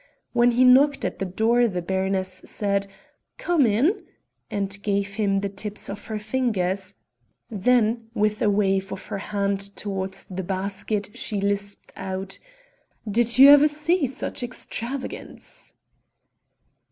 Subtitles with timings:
[0.33, 2.87] When he knocked at the door the baroness said
[3.37, 4.03] "come in,"
[4.49, 6.95] and gave him the tips of her fingers;
[7.51, 12.39] then, with a wave of her hand towards the basket, she lisped out:
[13.07, 15.75] "Did you ever see such extravagance!"